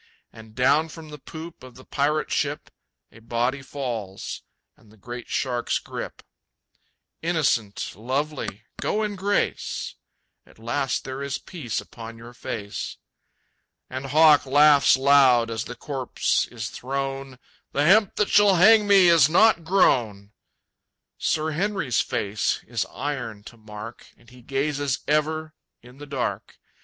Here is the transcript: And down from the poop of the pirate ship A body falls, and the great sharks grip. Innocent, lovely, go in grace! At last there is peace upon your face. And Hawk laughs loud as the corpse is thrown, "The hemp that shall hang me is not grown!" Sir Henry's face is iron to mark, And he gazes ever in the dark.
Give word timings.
And 0.33 0.55
down 0.55 0.89
from 0.89 1.09
the 1.09 1.19
poop 1.19 1.61
of 1.61 1.75
the 1.75 1.85
pirate 1.85 2.31
ship 2.31 2.71
A 3.11 3.19
body 3.19 3.61
falls, 3.61 4.41
and 4.75 4.91
the 4.91 4.97
great 4.97 5.27
sharks 5.27 5.77
grip. 5.77 6.23
Innocent, 7.21 7.93
lovely, 7.95 8.63
go 8.81 9.03
in 9.03 9.15
grace! 9.15 9.93
At 10.43 10.57
last 10.57 11.03
there 11.03 11.21
is 11.21 11.37
peace 11.37 11.79
upon 11.79 12.17
your 12.17 12.33
face. 12.33 12.97
And 13.91 14.07
Hawk 14.07 14.47
laughs 14.47 14.97
loud 14.97 15.51
as 15.51 15.65
the 15.65 15.75
corpse 15.75 16.47
is 16.47 16.71
thrown, 16.71 17.37
"The 17.71 17.85
hemp 17.85 18.15
that 18.15 18.27
shall 18.29 18.55
hang 18.55 18.87
me 18.87 19.07
is 19.07 19.29
not 19.29 19.63
grown!" 19.63 20.31
Sir 21.19 21.51
Henry's 21.51 21.99
face 22.01 22.63
is 22.65 22.87
iron 22.91 23.43
to 23.43 23.55
mark, 23.55 24.07
And 24.17 24.31
he 24.31 24.41
gazes 24.41 25.01
ever 25.07 25.53
in 25.83 25.99
the 25.99 26.07
dark. 26.07 26.57